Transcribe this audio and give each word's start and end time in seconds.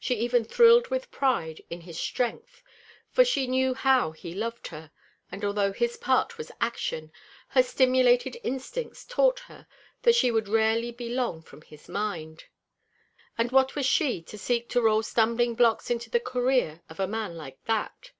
She 0.00 0.16
even 0.16 0.42
thrilled 0.42 0.88
with 0.88 1.12
pride 1.12 1.62
in 1.70 1.82
his 1.82 1.96
strength, 1.96 2.60
for 3.12 3.24
she 3.24 3.46
knew 3.46 3.72
how 3.72 4.10
he 4.10 4.34
loved 4.34 4.66
her; 4.66 4.90
and 5.30 5.44
although 5.44 5.70
his 5.72 5.96
part 5.96 6.36
was 6.36 6.50
action, 6.60 7.12
her 7.50 7.62
stimulated 7.62 8.36
instincts 8.42 9.04
taught 9.04 9.38
her 9.46 9.68
that 10.02 10.16
she 10.16 10.32
would 10.32 10.48
rarely 10.48 10.90
be 10.90 11.08
long 11.08 11.40
from 11.40 11.62
his 11.62 11.88
mind. 11.88 12.46
And 13.38 13.52
what 13.52 13.76
was 13.76 13.86
she 13.86 14.22
to 14.22 14.36
seek 14.36 14.68
to 14.70 14.82
roll 14.82 15.04
stumbling 15.04 15.54
blocks 15.54 15.88
into 15.88 16.10
the 16.10 16.18
career 16.18 16.82
of 16.88 16.98
a 16.98 17.06
man 17.06 17.36
like 17.36 17.62
that? 17.66 18.10